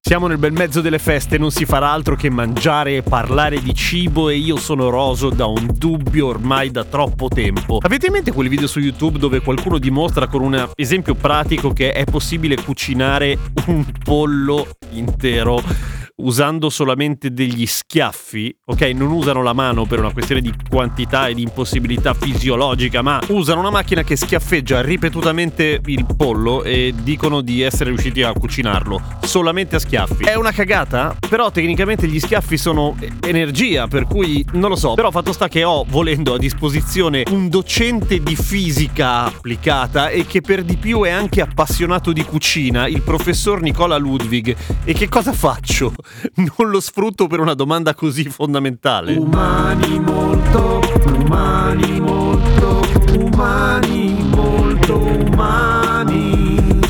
Siamo 0.00 0.26
nel 0.26 0.38
bel 0.38 0.52
mezzo 0.52 0.80
delle 0.80 0.98
feste, 0.98 1.38
non 1.38 1.50
si 1.50 1.64
farà 1.64 1.90
altro 1.90 2.16
che 2.16 2.30
mangiare 2.30 2.96
e 2.96 3.02
parlare 3.02 3.60
di 3.60 3.74
cibo 3.74 4.28
e 4.28 4.36
io 4.36 4.56
sono 4.56 4.88
roso 4.88 5.30
da 5.30 5.46
un 5.46 5.68
dubbio 5.72 6.28
ormai 6.28 6.70
da 6.70 6.84
troppo 6.84 7.28
tempo. 7.28 7.78
Avete 7.80 8.06
in 8.06 8.12
mente 8.12 8.32
quel 8.32 8.48
video 8.48 8.66
su 8.66 8.78
YouTube 8.78 9.18
dove 9.18 9.40
qualcuno 9.40 9.78
dimostra 9.78 10.26
con 10.26 10.42
un 10.42 10.70
esempio 10.76 11.14
pratico 11.14 11.72
che 11.72 11.92
è 11.92 12.04
possibile 12.04 12.56
cucinare 12.62 13.38
un 13.66 13.84
pollo 14.04 14.66
intero? 14.90 15.91
Usando 16.16 16.70
solamente 16.70 17.32
degli 17.32 17.66
schiaffi, 17.66 18.54
ok? 18.64 18.82
Non 18.94 19.10
usano 19.10 19.42
la 19.42 19.52
mano 19.52 19.86
per 19.86 19.98
una 19.98 20.12
questione 20.12 20.40
di 20.40 20.52
quantità 20.68 21.26
e 21.28 21.34
di 21.34 21.42
impossibilità 21.42 22.14
fisiologica, 22.14 23.02
ma 23.02 23.20
usano 23.28 23.60
una 23.60 23.70
macchina 23.70 24.02
che 24.02 24.16
schiaffeggia 24.16 24.80
ripetutamente 24.82 25.80
il 25.84 26.06
pollo 26.16 26.62
e 26.62 26.94
dicono 27.02 27.40
di 27.40 27.62
essere 27.62 27.90
riusciti 27.90 28.22
a 28.22 28.32
cucinarlo 28.32 29.00
solamente 29.22 29.76
a 29.76 29.78
schiaffi. 29.78 30.24
È 30.24 30.34
una 30.34 30.52
cagata? 30.52 31.16
Però 31.28 31.50
tecnicamente 31.50 32.06
gli 32.06 32.20
schiaffi 32.20 32.56
sono 32.56 32.96
energia, 33.20 33.86
per 33.88 34.06
cui 34.06 34.44
non 34.52 34.70
lo 34.70 34.76
so. 34.76 34.94
Però 34.94 35.10
fatto 35.10 35.32
sta 35.32 35.48
che 35.48 35.64
ho, 35.64 35.84
volendo 35.88 36.34
a 36.34 36.38
disposizione, 36.38 37.24
un 37.30 37.48
docente 37.48 38.22
di 38.22 38.36
fisica 38.36 39.24
applicata 39.24 40.08
e 40.08 40.26
che 40.26 40.40
per 40.40 40.62
di 40.62 40.76
più 40.76 41.02
è 41.02 41.10
anche 41.10 41.40
appassionato 41.40 42.12
di 42.12 42.22
cucina, 42.24 42.86
il 42.86 43.02
professor 43.02 43.60
Nicola 43.60 43.96
Ludwig. 43.96 44.54
E 44.84 44.92
che 44.92 45.08
cosa 45.08 45.32
faccio? 45.32 45.92
non 46.56 46.70
lo 46.70 46.80
sfrutto 46.80 47.26
per 47.26 47.40
una 47.40 47.54
domanda 47.54 47.94
così 47.94 48.24
fondamentale. 48.24 49.14
Umani 49.16 49.98
molto, 50.00 50.80
umani 51.06 52.00
molto, 52.00 52.80
umani 53.18 54.22
molto 54.34 54.98
umani. 54.98 56.80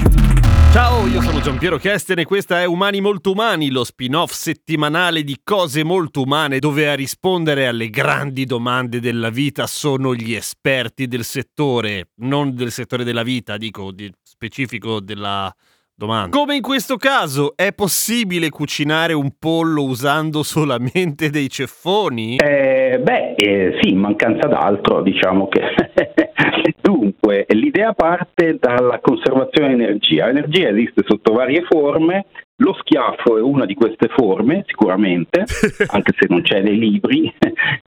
Ciao, 0.73 1.07
io 1.07 1.21
sono 1.21 1.41
Giampiero 1.43 1.77
Kesten 1.77 2.21
e 2.21 2.25
questa 2.25 2.63
è 2.63 2.65
Umani 2.65 3.03
Molto 3.03 3.33
Umani, 3.33 3.71
lo 3.71 3.85
spin-off 3.85 4.33
settimanale 4.33 5.23
di 5.23 5.41
cose 5.45 5.85
molto 5.85 6.23
umane 6.23 6.61
dove 6.61 6.89
a 6.89 6.95
rispondere 6.95 7.67
alle 7.67 7.91
grandi 7.91 8.47
domande 8.47 8.99
della 8.99 9.29
vita 9.29 9.67
sono 9.67 10.15
gli 10.15 10.33
esperti 10.33 11.09
del 11.09 11.25
settore, 11.25 12.13
non 12.21 12.55
del 12.55 12.73
settore 12.73 13.05
della 13.05 13.23
vita, 13.23 13.59
dico 13.59 13.93
di 13.93 14.11
specifico 14.23 15.01
della 15.01 15.55
Domanda. 15.95 16.37
Come 16.37 16.57
in 16.57 16.63
questo 16.63 16.97
caso, 16.97 17.53
è 17.55 17.73
possibile 17.73 18.49
cucinare 18.49 19.13
un 19.13 19.33
pollo 19.39 19.85
usando 19.85 20.43
solamente 20.45 21.31
dei 21.31 21.49
ceffoni? 21.49 22.37
Eh, 22.37 22.99
beh, 23.01 23.35
eh, 23.35 23.79
sì, 23.81 23.91
in 23.91 23.99
mancanza 23.99 24.49
d'altro, 24.49 25.03
diciamo 25.03 25.49
che. 25.49 25.61
Dunque, 26.81 27.47
l'idea 27.51 27.93
parte 27.93 28.57
dalla 28.59 28.99
conservazione 29.01 29.75
di 29.75 29.83
energia. 29.83 30.27
L'energia 30.27 30.69
esiste 30.69 31.03
sotto 31.07 31.33
varie 31.33 31.63
forme, 31.69 32.27
lo 32.57 32.75
schiaffo 32.81 33.37
è 33.37 33.41
una 33.41 33.67
di 33.67 33.75
queste 33.75 34.09
forme, 34.09 34.65
sicuramente, 34.67 35.45
anche 35.89 36.13
se 36.17 36.27
non 36.29 36.43
c'è 36.43 36.61
nei 36.61 36.79
libri, 36.79 37.33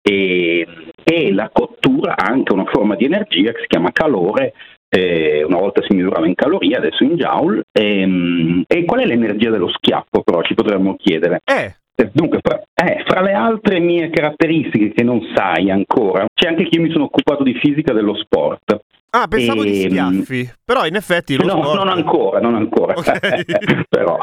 e, 0.02 0.66
e 1.02 1.32
la 1.32 1.50
cottura 1.52 2.16
ha 2.16 2.30
anche 2.30 2.52
una 2.52 2.66
forma 2.66 2.94
di 2.94 3.04
energia 3.04 3.52
che 3.52 3.60
si 3.60 3.66
chiama 3.66 3.92
calore 3.92 4.54
eh, 4.94 5.42
una 5.44 5.58
volta 5.58 5.82
si 5.82 5.94
misurava 5.94 6.26
in 6.26 6.34
calorie, 6.34 6.76
adesso 6.76 7.02
in 7.02 7.16
joule. 7.16 7.62
E, 7.72 8.00
ehm, 8.00 8.64
e 8.66 8.84
qual 8.84 9.00
è 9.00 9.06
l'energia 9.06 9.50
dello 9.50 9.68
schiaffo, 9.68 10.22
però 10.22 10.42
ci 10.42 10.54
potremmo 10.54 10.96
chiedere? 10.96 11.40
Eh. 11.44 11.74
eh 11.96 12.10
dunque, 12.12 12.38
fra, 12.40 12.62
eh, 12.74 13.02
fra, 13.04 13.20
le 13.20 13.32
altre 13.32 13.80
mie 13.80 14.10
caratteristiche 14.10 14.92
che 14.92 15.02
non 15.02 15.20
sai 15.34 15.70
ancora, 15.70 16.26
c'è 16.32 16.48
anche 16.48 16.64
che 16.64 16.76
io 16.76 16.82
mi 16.82 16.90
sono 16.90 17.04
occupato 17.04 17.42
di 17.42 17.54
fisica 17.54 17.92
dello 17.92 18.14
sport. 18.16 18.78
Ah, 19.10 19.28
pensavo 19.28 19.62
e, 19.62 19.70
di 19.70 19.82
ehm, 19.82 19.90
schiaffi, 19.90 20.52
però 20.64 20.86
in 20.86 20.96
effetti 20.96 21.36
lo 21.36 21.44
No, 21.44 21.62
sport... 21.62 21.76
non 21.76 21.88
ancora, 21.88 22.40
non 22.40 22.54
ancora, 22.54 22.94
okay. 22.96 23.44
però, 23.88 24.18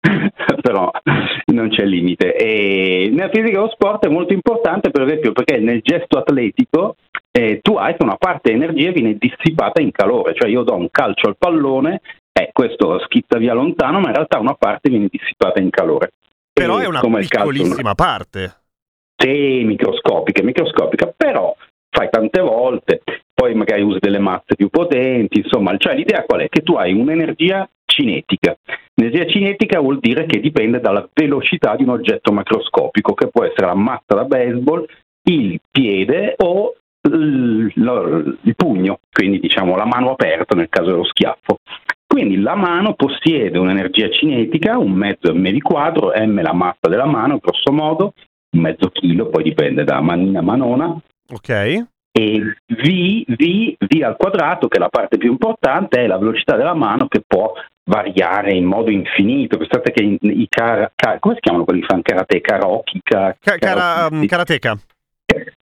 però 0.60 0.90
non 1.46 1.68
c'è 1.68 1.84
limite. 1.84 2.34
E 2.34 3.08
nella 3.10 3.30
fisica 3.30 3.58
dello 3.58 3.70
sport 3.70 4.06
è 4.06 4.10
molto 4.10 4.32
importante, 4.32 4.90
per 4.90 5.02
esempio, 5.02 5.32
perché 5.32 5.58
nel 5.58 5.80
gesto 5.82 6.18
atletico 6.18 6.96
eh, 7.36 7.58
tu 7.60 7.74
hai 7.74 7.96
che 7.96 8.02
una 8.04 8.16
parte 8.16 8.52
dell'energia 8.52 8.92
viene 8.92 9.16
dissipata 9.18 9.82
in 9.82 9.90
calore, 9.90 10.34
cioè 10.34 10.48
io 10.48 10.62
do 10.62 10.74
un 10.76 10.88
calcio 10.88 11.26
al 11.26 11.36
pallone, 11.36 12.00
eh, 12.32 12.50
questo 12.52 13.00
schizza 13.00 13.38
via 13.38 13.54
lontano, 13.54 13.98
ma 13.98 14.08
in 14.08 14.14
realtà 14.14 14.38
una 14.38 14.54
parte 14.54 14.88
viene 14.88 15.08
dissipata 15.10 15.60
in 15.60 15.70
calore. 15.70 16.12
Però 16.52 16.78
e 16.78 16.84
è 16.84 16.86
una 16.86 17.00
piccolissima 17.00 17.92
calcio, 17.92 17.94
parte. 17.94 18.54
Sì, 19.16 19.64
microscopica, 19.64 20.44
microscopica, 20.44 21.12
però 21.16 21.56
fai 21.90 22.08
tante 22.08 22.40
volte, 22.40 23.02
poi 23.32 23.54
magari 23.54 23.82
usi 23.82 23.98
delle 23.98 24.20
mazze 24.20 24.54
più 24.54 24.68
potenti, 24.68 25.38
insomma, 25.38 25.76
cioè 25.76 25.96
l'idea 25.96 26.22
qual 26.22 26.42
è? 26.42 26.48
Che 26.48 26.62
tu 26.62 26.74
hai 26.74 26.92
un'energia 26.92 27.68
cinetica. 27.84 28.56
L'energia 28.94 29.26
cinetica 29.26 29.80
vuol 29.80 29.98
dire 29.98 30.26
che 30.26 30.38
dipende 30.38 30.78
dalla 30.78 31.08
velocità 31.12 31.74
di 31.74 31.82
un 31.82 31.90
oggetto 31.90 32.30
macroscopico, 32.30 33.14
che 33.14 33.26
può 33.26 33.42
essere 33.42 33.66
la 33.66 33.74
mazza 33.74 34.14
da 34.14 34.24
baseball, 34.24 34.86
il 35.24 35.60
piede 35.68 36.34
o 36.38 36.74
il, 37.08 38.38
il 38.42 38.54
pugno, 38.56 38.98
quindi 39.12 39.40
diciamo 39.40 39.76
la 39.76 39.86
mano 39.86 40.12
aperta 40.12 40.54
nel 40.54 40.68
caso 40.68 40.90
dello 40.90 41.04
schiaffo. 41.04 41.58
Quindi 42.06 42.40
la 42.40 42.54
mano 42.54 42.94
possiede 42.94 43.58
un'energia 43.58 44.08
cinetica, 44.10 44.78
un 44.78 44.92
mezzo 44.92 45.34
m 45.34 45.50
di 45.50 45.60
quadro, 45.60 46.12
m 46.14 46.40
la 46.42 46.52
massa 46.52 46.88
della 46.88 47.06
mano, 47.06 47.38
grosso 47.38 47.72
modo, 47.72 48.12
un 48.52 48.60
mezzo 48.60 48.88
chilo, 48.90 49.28
poi 49.28 49.42
dipende 49.42 49.82
da 49.82 50.00
manina 50.00 50.38
a 50.38 50.42
manona. 50.42 50.96
Ok. 51.32 51.48
E 52.16 52.56
v, 52.66 53.24
v, 53.26 53.76
v 53.78 54.02
al 54.02 54.16
quadrato, 54.16 54.68
che 54.68 54.76
è 54.76 54.80
la 54.80 54.88
parte 54.88 55.16
più 55.16 55.32
importante, 55.32 56.04
è 56.04 56.06
la 56.06 56.18
velocità 56.18 56.54
della 56.54 56.74
mano 56.74 57.08
che 57.08 57.20
può 57.26 57.52
variare 57.90 58.52
in 58.52 58.64
modo 58.64 58.90
infinito. 58.92 59.56
Pensate 59.56 59.90
che 59.90 60.18
i, 60.20 60.46
cara, 60.48 60.92
cara, 60.94 61.18
come 61.18 61.34
si 61.34 61.40
chiamano 61.40 61.64
quelli 61.64 61.80
che 61.80 61.86
fanno 61.86 62.02
karate? 62.02 62.40
Karoki? 62.40 63.00
Ka, 63.02 63.36
Ka, 63.40 64.08
um, 64.12 64.24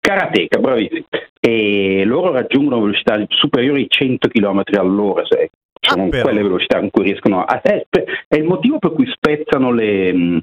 karateka. 0.01 0.59
Bravissimi. 0.59 1.05
E 1.39 2.03
loro 2.05 2.33
raggiungono 2.33 2.81
velocità 2.81 3.23
superiori 3.29 3.83
ai 3.83 3.89
100 3.89 4.29
km 4.29 4.63
all'ora, 4.79 5.23
cioè 5.25 5.49
sono 5.81 6.09
ah, 6.11 6.21
quelle 6.21 6.43
velocità 6.43 6.79
in 6.79 6.91
cui 6.91 7.05
riescono 7.05 7.43
a... 7.43 7.61
È, 7.61 7.87
è 8.29 8.37
il 8.37 8.45
motivo 8.45 8.79
per 8.79 8.93
cui 8.93 9.07
spezzano 9.11 9.73
le, 9.73 10.43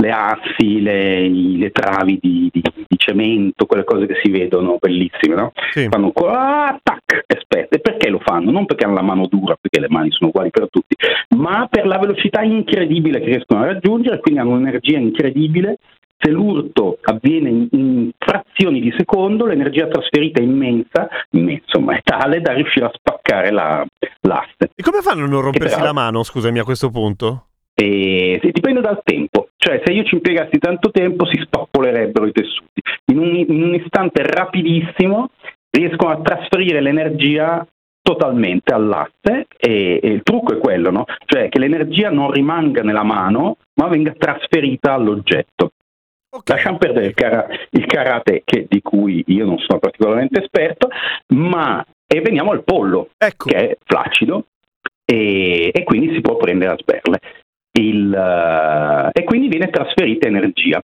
le 0.00 0.10
assi, 0.10 0.80
le, 0.80 1.28
le 1.28 1.70
travi 1.70 2.18
di, 2.20 2.48
di, 2.50 2.62
di, 2.62 2.96
cemento, 2.96 3.66
quelle 3.66 3.84
cose 3.84 4.06
che 4.06 4.20
si 4.22 4.30
vedono 4.30 4.76
bellissime, 4.80 5.34
no? 5.34 5.52
Sì. 5.72 5.88
Fanno 5.90 6.12
ah, 6.26 6.78
tac, 6.82 7.24
e 7.26 7.38
spezza. 7.40 7.74
E 7.74 7.80
perché 7.80 8.08
lo 8.08 8.20
fanno? 8.24 8.50
Non 8.50 8.64
perché 8.64 8.84
hanno 8.84 8.94
la 8.94 9.02
mano 9.02 9.26
dura, 9.26 9.56
perché 9.60 9.80
le 9.80 9.88
mani 9.90 10.10
sono 10.10 10.30
uguali 10.30 10.50
per 10.50 10.68
tutti, 10.70 10.94
ma 11.36 11.66
per 11.68 11.86
la 11.86 11.98
velocità 11.98 12.42
incredibile 12.42 13.20
che 13.20 13.26
riescono 13.26 13.62
a 13.62 13.66
raggiungere, 13.66 14.20
quindi 14.20 14.40
hanno 14.40 14.52
un'energia 14.52 14.98
incredibile 14.98 15.78
se 16.20 16.30
l'urto 16.30 16.98
avviene 17.02 17.48
in, 17.48 17.68
in, 17.70 18.10
frazioni 18.18 18.80
di 18.80 18.87
secondo, 18.98 19.46
l'energia 19.46 19.86
trasferita 19.86 20.40
è 20.40 20.42
immensa, 20.42 21.08
insomma 21.30 21.96
è 21.96 22.00
tale 22.02 22.40
da 22.40 22.52
riuscire 22.52 22.86
a 22.86 22.92
spaccare 22.92 23.50
la, 23.52 23.86
l'asse. 24.22 24.70
E 24.74 24.82
come 24.82 25.00
fanno 25.00 25.24
a 25.24 25.28
non 25.28 25.40
rompersi 25.40 25.74
però, 25.74 25.86
la 25.86 25.92
mano, 25.92 26.22
scusami, 26.24 26.58
a 26.58 26.64
questo 26.64 26.90
punto? 26.90 27.44
E, 27.74 28.40
dipende 28.52 28.80
dal 28.80 29.00
tempo, 29.04 29.50
cioè 29.56 29.80
se 29.84 29.92
io 29.92 30.02
ci 30.02 30.16
impiegassi 30.16 30.58
tanto 30.58 30.90
tempo 30.90 31.24
si 31.26 31.40
spappolerebbero 31.40 32.26
i 32.26 32.32
tessuti. 32.32 32.82
In 33.12 33.18
un, 33.18 33.36
in 33.36 33.62
un 33.62 33.74
istante 33.74 34.22
rapidissimo 34.24 35.30
riescono 35.70 36.10
a 36.10 36.20
trasferire 36.20 36.80
l'energia 36.80 37.64
totalmente 38.02 38.72
all'asse 38.72 39.46
e, 39.58 40.00
e, 40.02 40.08
il 40.08 40.22
trucco 40.22 40.54
è 40.54 40.58
quello, 40.58 40.90
no? 40.90 41.04
cioè 41.26 41.48
che 41.48 41.58
l'energia 41.58 42.10
non 42.10 42.30
rimanga 42.30 42.82
nella 42.82 43.02
mano 43.02 43.58
ma 43.74 43.86
venga 43.88 44.14
trasferita 44.16 44.94
all'oggetto. 44.94 45.72
Okay. 46.30 46.56
Lasciamo 46.56 46.78
perdere 46.78 47.06
il, 47.06 47.14
cara- 47.14 47.46
il 47.70 47.86
karate, 47.86 48.42
che, 48.44 48.66
di 48.68 48.82
cui 48.82 49.24
io 49.28 49.46
non 49.46 49.58
sono 49.58 49.78
particolarmente 49.78 50.42
esperto, 50.42 50.88
ma 51.28 51.84
e 52.06 52.20
veniamo 52.20 52.52
al 52.52 52.64
pollo, 52.64 53.10
ecco. 53.16 53.48
che 53.48 53.56
è 53.56 53.76
flaccido 53.84 54.46
e, 55.04 55.70
e, 55.72 55.84
quindi 55.84 56.14
si 56.14 56.20
può 56.20 56.36
prendere 56.36 56.72
a 56.72 56.78
sberle. 56.78 57.20
Il, 57.78 58.10
uh, 58.10 59.10
e 59.12 59.24
quindi 59.24 59.48
viene 59.48 59.70
trasferita 59.70 60.26
energia. 60.26 60.80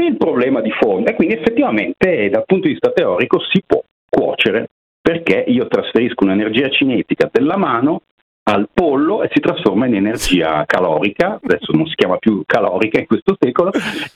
il 0.00 0.16
problema 0.16 0.60
di 0.60 0.70
fondo. 0.70 1.10
E 1.10 1.14
quindi 1.14 1.34
effettivamente 1.34 2.28
dal 2.28 2.44
punto 2.44 2.66
di 2.66 2.72
vista 2.72 2.92
teorico 2.92 3.40
si 3.40 3.62
può 3.64 3.82
cuocere 4.08 4.68
perché 5.00 5.44
io 5.46 5.68
trasferisco 5.68 6.24
un'energia 6.24 6.68
cinetica 6.70 7.28
della 7.30 7.56
mano 7.56 8.02
al 8.48 8.68
pollo 8.72 9.22
e 9.22 9.30
si 9.32 9.40
trasforma 9.40 9.86
in 9.86 9.96
energia 9.96 10.64
calorica, 10.66 11.40
adesso 11.42 11.72
non 11.72 11.86
si 11.86 11.94
chiama 11.94 12.16
più 12.16 12.42
calorica 12.46 13.00
in 13.00 13.06
questo 13.06 13.36
secolo, 13.38 13.72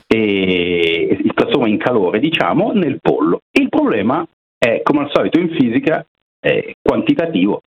e 0.07 1.19
si 1.21 1.31
trasforma 1.33 1.67
in 1.67 1.77
calore 1.77 2.19
diciamo 2.19 2.71
nel 2.71 2.99
pollo. 3.01 3.41
Il 3.51 3.67
problema 3.69 4.25
è, 4.57 4.81
come 4.83 5.01
al 5.01 5.09
solito 5.11 5.39
in 5.39 5.49
fisica, 5.49 6.05
è 6.39 6.71
quantitativo. 6.81 7.61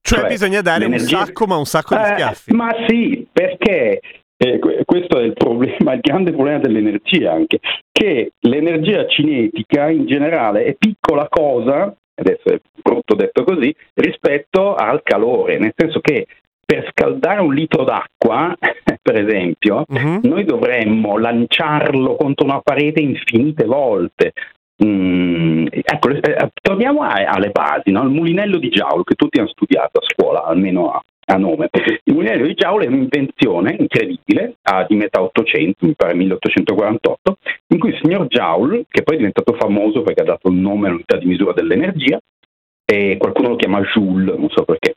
Cioè, 0.00 0.20
cioè 0.20 0.28
bisogna 0.28 0.62
dare 0.62 0.86
un 0.86 0.98
sacco, 0.98 1.46
ma 1.46 1.56
un 1.56 1.66
sacco 1.66 1.94
di 1.94 2.00
eh, 2.00 2.06
schiaffi. 2.06 2.52
Ma 2.54 2.74
sì, 2.88 3.26
perché 3.30 4.00
eh, 4.36 4.58
questo 4.84 5.18
è 5.18 5.22
il 5.22 5.34
problema, 5.34 5.92
il 5.92 6.00
grande 6.00 6.32
problema 6.32 6.58
dell'energia 6.58 7.32
anche, 7.32 7.60
che 7.92 8.32
l'energia 8.40 9.06
cinetica 9.06 9.90
in 9.90 10.06
generale 10.06 10.64
è 10.64 10.74
piccola 10.74 11.28
cosa 11.28 11.94
adesso 12.22 12.48
è 12.48 12.60
brutto 12.82 13.14
detto 13.14 13.44
così, 13.44 13.74
rispetto 13.94 14.74
al 14.74 15.02
calore, 15.02 15.58
nel 15.58 15.72
senso 15.76 16.00
che 16.00 16.26
per 16.64 16.88
scaldare 16.90 17.40
un 17.40 17.52
litro 17.52 17.84
d'acqua, 17.84 18.56
per 19.02 19.16
esempio, 19.16 19.84
uh-huh. 19.86 20.20
noi 20.22 20.44
dovremmo 20.44 21.18
lanciarlo 21.18 22.16
contro 22.16 22.46
una 22.46 22.60
parete 22.60 23.00
infinite 23.00 23.64
volte. 23.64 24.32
Mm, 24.82 25.66
ecco, 25.70 26.08
eh, 26.08 26.50
torniamo 26.60 27.02
a, 27.02 27.12
alle 27.26 27.50
basi, 27.50 27.90
no? 27.90 28.02
il 28.02 28.10
mulinello 28.10 28.58
di 28.58 28.70
Giaul 28.70 29.04
che 29.04 29.14
tutti 29.14 29.38
hanno 29.38 29.48
studiato 29.48 29.98
a 29.98 30.04
scuola, 30.04 30.44
almeno 30.44 30.90
a, 30.90 31.02
a 31.26 31.36
nome. 31.36 31.68
Il 32.04 32.14
mulinello 32.14 32.46
di 32.46 32.54
Giaul 32.54 32.82
è 32.82 32.86
un'invenzione 32.86 33.76
incredibile, 33.78 34.56
di 34.88 34.96
metà 34.96 35.22
800, 35.22 35.86
mi 35.86 35.94
pare 35.94 36.14
1848, 36.14 37.36
in 37.68 37.78
cui 37.78 37.90
il 37.90 37.98
signor 38.02 38.26
Joule, 38.26 38.84
che 38.88 39.02
poi 39.02 39.14
è 39.14 39.18
diventato 39.18 39.54
famoso 39.54 40.02
perché 40.02 40.22
ha 40.22 40.26
dato 40.26 40.48
il 40.48 40.56
nome 40.56 40.88
all'unità 40.88 41.16
di 41.16 41.26
misura 41.26 41.52
dell'energia, 41.52 42.18
e 42.84 43.16
qualcuno 43.18 43.50
lo 43.50 43.56
chiama 43.56 43.80
Joule, 43.80 44.36
non 44.36 44.48
so 44.50 44.64
perché, 44.64 44.94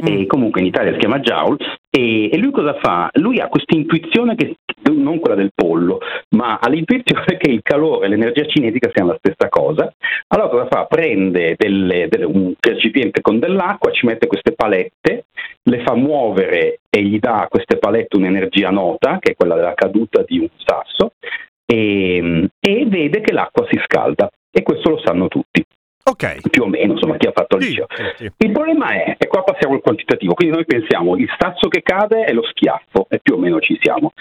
e 0.00 0.10
mm. 0.10 0.26
comunque 0.26 0.60
in 0.60 0.66
Italia 0.66 0.92
si 0.92 0.98
chiama 0.98 1.18
Joule, 1.18 1.56
e, 1.90 2.30
e, 2.30 2.36
lui 2.38 2.50
cosa 2.50 2.78
fa? 2.80 3.08
Lui 3.14 3.40
ha 3.40 3.48
questa 3.48 3.74
intuizione 3.74 4.36
che 4.36 4.56
non 4.92 5.18
quella 5.18 5.34
del 5.34 5.50
pollo, 5.54 6.00
ma 6.36 6.58
ha 6.58 6.68
l'intuizione 6.68 7.36
che 7.36 7.50
il 7.50 7.60
calore 7.62 8.06
e 8.06 8.08
l'energia 8.08 8.46
cinetica 8.46 8.90
siano 8.92 9.10
la 9.12 9.18
stessa 9.18 9.48
cosa. 9.48 9.92
Allora 10.28 10.48
cosa 10.48 10.66
fa? 10.68 10.84
Prende 10.84 11.54
delle, 11.56 12.06
delle, 12.08 12.24
un 12.24 12.54
recipiente 12.60 13.20
con 13.20 13.38
dell'acqua, 13.38 13.90
ci 13.90 14.06
mette 14.06 14.26
queste 14.26 14.52
palette, 14.52 15.26
le 15.68 15.82
fa 15.84 15.94
muovere 15.94 16.80
e 16.88 17.02
gli 17.02 17.18
dà 17.18 17.42
a 17.42 17.48
queste 17.48 17.76
palette 17.76 18.16
un'energia 18.16 18.70
nota, 18.70 19.18
che 19.20 19.32
è 19.32 19.36
quella 19.36 19.54
della 19.54 19.74
caduta 19.74 20.22
di 20.22 20.38
un 20.38 20.48
sasso, 20.56 21.12
e, 21.64 22.48
e 22.58 22.86
vede 22.86 23.20
che 23.20 23.32
l'acqua 23.32 23.66
si 23.70 23.78
scalda. 23.84 24.30
E 24.50 24.62
questo 24.62 24.90
lo 24.90 25.00
sanno 25.04 25.28
tutti. 25.28 25.62
Okay. 26.08 26.40
più 26.48 26.62
o 26.62 26.66
meno, 26.66 26.94
insomma, 26.94 27.18
chi 27.18 27.26
ha 27.26 27.32
fatto 27.32 27.56
il 27.56 27.66
liceo. 27.66 27.86
Sì, 27.90 28.02
sì. 28.16 28.32
Il 28.38 28.50
problema 28.50 28.92
è, 28.92 29.16
e 29.18 29.26
qua 29.26 29.42
passiamo 29.42 29.74
al 29.74 29.82
quantitativo, 29.82 30.32
quindi 30.32 30.54
noi 30.54 30.64
pensiamo 30.64 31.16
il 31.16 31.28
sasso 31.38 31.68
che 31.68 31.82
cade 31.82 32.24
è 32.24 32.32
lo 32.32 32.42
schiaffo, 32.44 33.06
e 33.10 33.20
più 33.22 33.34
o 33.34 33.38
meno 33.38 33.60
ci 33.60 33.78
siamo. 33.78 34.12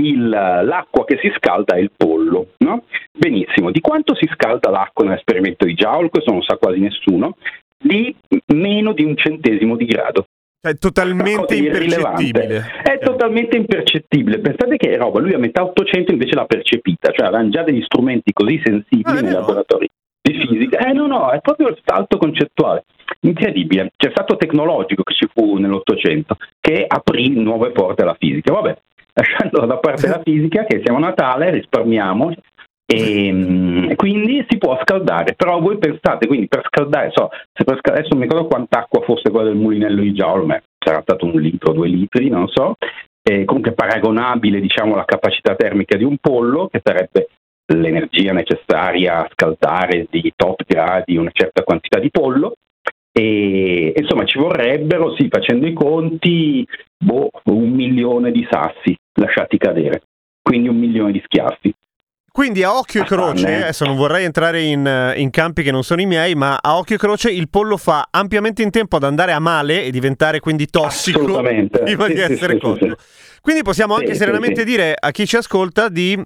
Il, 0.00 0.26
l'acqua 0.30 1.04
che 1.04 1.18
si 1.20 1.30
scalda 1.36 1.76
è 1.76 1.80
il 1.80 1.90
pollo, 1.94 2.52
no? 2.60 2.84
Benissimo, 3.12 3.70
di 3.70 3.80
quanto 3.80 4.14
si 4.14 4.26
scalda 4.32 4.70
l'acqua 4.70 5.04
nell'esperimento 5.04 5.66
di 5.66 5.74
Joule, 5.74 6.08
questo 6.08 6.32
non 6.32 6.40
sa 6.40 6.56
quasi 6.56 6.80
nessuno, 6.80 7.36
di 7.76 8.16
meno 8.54 8.94
di 8.94 9.04
un 9.04 9.14
centesimo 9.14 9.76
di 9.76 9.84
grado. 9.84 10.24
È 10.64 10.78
totalmente 10.78 11.56
impercettibile. 11.56 12.64
È 12.82 12.98
totalmente 12.98 13.54
impercettibile. 13.54 14.38
Pensate 14.38 14.78
che 14.78 14.96
roba, 14.96 15.20
lui 15.20 15.34
a 15.34 15.38
metà 15.38 15.62
800 15.62 16.12
invece 16.12 16.34
l'ha 16.34 16.46
percepita, 16.46 17.10
cioè 17.12 17.26
avevano 17.26 17.50
già 17.50 17.62
degli 17.62 17.82
strumenti 17.82 18.32
così 18.32 18.58
sensibili 18.64 19.18
ah, 19.18 19.20
nei 19.20 19.32
laboratori 19.32 19.86
di 20.22 20.32
fisica. 20.32 20.78
Eh 20.78 20.94
no, 20.94 21.06
no, 21.06 21.30
è 21.32 21.40
proprio 21.42 21.68
il 21.68 21.78
salto 21.84 22.16
concettuale. 22.16 22.86
Incredibile. 23.20 23.92
C'è 23.94 24.08
stato 24.08 24.38
tecnologico 24.38 25.02
che 25.02 25.12
ci 25.12 25.28
fu 25.30 25.58
nell'Ottocento 25.58 26.38
che 26.58 26.86
aprì 26.88 27.28
nuove 27.28 27.70
porte 27.72 28.00
alla 28.00 28.16
fisica. 28.18 28.54
Vabbè, 28.54 28.74
lasciando 29.12 29.66
da 29.66 29.76
parte 29.76 30.08
la 30.08 30.22
fisica, 30.24 30.64
che 30.64 30.80
siamo 30.82 30.96
a 30.96 31.02
Natale, 31.02 31.50
risparmiamo. 31.50 32.32
E, 32.86 33.30
mm, 33.30 33.42
e, 33.42 33.63
quindi 33.96 34.44
si 34.48 34.58
può 34.58 34.78
scaldare, 34.82 35.34
però 35.34 35.60
voi 35.60 35.78
pensate, 35.78 36.26
quindi 36.26 36.48
per 36.48 36.62
scaldare, 36.66 37.10
so, 37.12 37.28
per 37.28 37.78
scaldare, 37.78 37.98
adesso 37.98 38.08
non 38.10 38.18
mi 38.18 38.26
ricordo 38.26 38.48
quanta 38.48 38.80
acqua 38.80 39.02
fosse 39.02 39.30
quella 39.30 39.48
del 39.48 39.56
mulinello 39.56 40.00
di 40.00 40.12
Giaul, 40.12 40.62
sarà 40.78 41.00
stato 41.02 41.26
un 41.26 41.40
litro, 41.40 41.72
due 41.72 41.88
litri, 41.88 42.28
non 42.28 42.48
so, 42.48 42.76
e 43.22 43.44
comunque 43.44 43.72
paragonabile 43.72 44.60
diciamo 44.60 44.94
alla 44.94 45.04
capacità 45.04 45.54
termica 45.54 45.96
di 45.96 46.04
un 46.04 46.16
pollo, 46.20 46.68
che 46.68 46.80
sarebbe 46.82 47.28
l'energia 47.72 48.32
necessaria 48.32 49.24
a 49.24 49.28
scaldare 49.32 50.06
di 50.10 50.30
top 50.36 50.62
gradi 50.66 51.16
una 51.16 51.30
certa 51.32 51.62
quantità 51.62 51.98
di 51.98 52.10
pollo. 52.10 52.54
E 53.16 53.94
insomma 53.96 54.24
ci 54.24 54.38
vorrebbero, 54.38 55.14
sì, 55.14 55.28
facendo 55.30 55.66
i 55.68 55.72
conti, 55.72 56.66
boh, 56.98 57.30
un 57.44 57.70
milione 57.70 58.32
di 58.32 58.44
sassi 58.50 58.94
lasciati 59.20 59.56
cadere, 59.56 60.02
quindi 60.42 60.68
un 60.68 60.76
milione 60.76 61.12
di 61.12 61.22
schiaffi. 61.24 61.72
Quindi 62.34 62.64
a 62.64 62.76
occhio 62.76 63.02
e 63.02 63.04
croce, 63.04 63.46
adesso 63.46 63.84
non 63.84 63.94
vorrei 63.94 64.24
entrare 64.24 64.60
in, 64.60 65.14
in, 65.14 65.30
campi 65.30 65.62
che 65.62 65.70
non 65.70 65.84
sono 65.84 66.00
i 66.00 66.06
miei, 66.06 66.34
ma 66.34 66.58
a 66.60 66.76
occhio 66.76 66.96
e 66.96 66.98
croce 66.98 67.30
il 67.30 67.48
pollo 67.48 67.76
fa 67.76 68.08
ampiamente 68.10 68.60
in 68.60 68.72
tempo 68.72 68.96
ad 68.96 69.04
andare 69.04 69.30
a 69.30 69.38
male 69.38 69.84
e 69.84 69.92
diventare 69.92 70.40
quindi 70.40 70.66
tossico 70.66 71.20
prima 71.40 72.06
sì, 72.06 72.12
di 72.12 72.20
essere 72.20 72.54
sì, 72.54 72.58
cotto. 72.58 72.88
Sì, 72.88 72.94
quindi 73.40 73.62
possiamo 73.62 73.94
anche 73.94 74.14
serenamente 74.14 74.64
dire 74.64 74.96
a 74.98 75.12
chi 75.12 75.28
ci 75.28 75.36
ascolta 75.36 75.88
di 75.88 76.20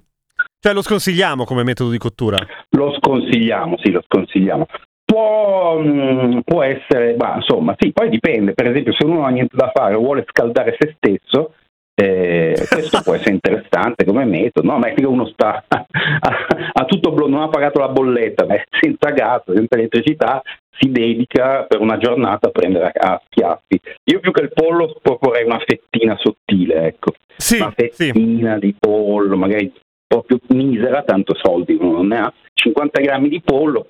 cioè 0.59 0.73
lo 0.73 0.81
sconsigliamo 0.81 1.43
come 1.43 1.61
metodo 1.61 1.91
di 1.91 1.99
cottura? 1.99 2.37
Lo 2.71 2.91
sconsigliamo, 2.97 3.77
sì, 3.77 3.91
lo 3.91 4.01
sconsigliamo. 4.03 4.65
Può, 5.05 5.79
mm, 5.79 6.39
può 6.43 6.63
essere, 6.63 7.17
ma 7.19 7.35
insomma, 7.35 7.75
sì, 7.77 7.91
poi 7.91 8.09
dipende. 8.09 8.55
Per 8.55 8.67
esempio, 8.67 8.93
se 8.93 9.05
uno 9.05 9.17
non 9.17 9.25
ha 9.25 9.29
niente 9.29 9.55
da 9.55 9.69
fare 9.71 9.93
o 9.93 9.99
vuole 9.99 10.25
scaldare 10.27 10.75
se 10.79 10.95
stesso, 10.97 11.53
eh, 11.93 12.55
questo 12.67 13.01
può 13.03 13.13
essere 13.13 13.31
interessante 13.79 14.05
come 14.05 14.25
metodo. 14.25 14.67
No, 14.67 14.77
ma 14.77 14.87
è 14.87 14.93
che 14.93 15.05
uno 15.05 15.25
sta 15.27 15.63
a, 15.69 16.85
tutto 16.85 17.11
blu, 17.11 17.27
non 17.27 17.41
ha 17.41 17.49
pagato 17.49 17.79
la 17.79 17.89
bolletta, 17.89 18.45
ma 18.45 18.55
senza 18.79 19.09
gas, 19.11 19.43
senza 19.45 19.75
elettricità, 19.75 20.41
si 20.77 20.91
dedica 20.91 21.63
per 21.63 21.79
una 21.79 21.97
giornata 21.97 22.47
a 22.47 22.51
prendere 22.51 22.91
a 22.93 23.21
schiaffi. 23.25 23.79
Io 24.05 24.19
più 24.19 24.31
che 24.31 24.43
il 24.43 24.51
pollo 24.53 24.95
proporrei 25.01 25.45
una 25.45 25.59
fettina 25.65 26.17
sottile, 26.17 26.85
ecco. 26.85 27.13
Sì, 27.35 27.57
una 27.57 27.73
fettina 27.75 28.53
sì. 28.53 28.59
di 28.59 28.75
pollo, 28.77 29.37
magari 29.37 29.71
proprio 30.07 30.39
misera, 30.49 31.03
tanto 31.03 31.35
soldi 31.35 31.77
uno 31.79 31.91
non 31.91 32.07
ne 32.07 32.17
ha, 32.17 32.33
50 32.53 32.99
grammi 32.99 33.29
di 33.29 33.41
pollo, 33.41 33.87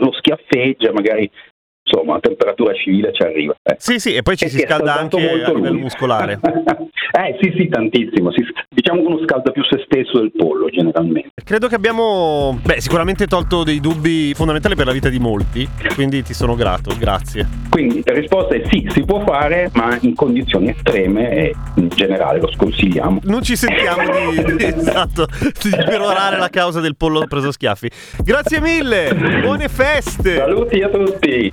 lo 0.00 0.12
schiaffeggia, 0.12 0.92
magari 0.92 1.30
insomma 1.88 2.16
a 2.16 2.20
temperatura 2.20 2.74
civile 2.74 3.12
ci 3.12 3.22
arriva. 3.22 3.54
Eh. 3.62 3.76
Sì, 3.78 3.98
sì, 3.98 4.14
e 4.14 4.22
poi 4.22 4.36
ci 4.36 4.44
e 4.44 4.48
si 4.48 4.58
scalda 4.58 4.98
anche 4.98 5.18
molto 5.18 5.50
a 5.50 5.54
livello 5.54 5.72
lui. 5.72 5.82
muscolare. 5.82 6.38
eh 6.44 7.36
sì, 7.40 7.54
sì, 7.56 7.68
tantissimo. 7.68 8.30
Si, 8.32 8.44
diciamo 8.68 9.00
che 9.00 9.06
uno 9.06 9.22
scalda 9.24 9.50
più 9.50 9.62
se 9.64 9.82
stesso 9.84 10.18
del 10.20 10.32
pollo 10.36 10.68
generalmente. 10.68 11.30
Credo 11.42 11.66
che 11.68 11.74
abbiamo, 11.74 12.58
beh, 12.62 12.80
sicuramente 12.80 13.26
tolto 13.26 13.64
dei 13.64 13.80
dubbi 13.80 14.32
fondamentali 14.34 14.74
per 14.74 14.86
la 14.86 14.92
vita 14.92 15.08
di 15.08 15.18
molti, 15.18 15.66
quindi 15.94 16.22
ti 16.22 16.34
sono 16.34 16.54
grato, 16.54 16.94
grazie. 16.98 17.46
Quindi 17.70 18.02
la 18.04 18.14
risposta 18.14 18.54
è 18.54 18.62
sì, 18.70 18.86
si 18.90 19.04
può 19.04 19.20
fare, 19.24 19.70
ma 19.74 19.96
in 20.02 20.14
condizioni 20.14 20.70
estreme 20.70 21.30
e 21.30 21.54
in 21.76 21.88
generale 21.88 22.40
lo 22.40 22.50
sconsigliamo. 22.50 23.20
Non 23.24 23.42
ci 23.42 23.56
sentiamo 23.56 24.02
di, 24.02 24.54
di, 24.56 24.64
esatto, 24.64 25.26
di 25.62 25.70
perorare 25.70 26.38
la 26.38 26.48
causa 26.48 26.80
del 26.80 26.96
pollo 26.96 27.24
preso 27.26 27.50
schiaffi. 27.50 27.90
Grazie 28.22 28.60
mille, 28.60 29.14
buone 29.42 29.68
feste! 29.68 30.36
Saluti 30.36 30.82
a 30.82 30.88
tutti! 30.88 31.52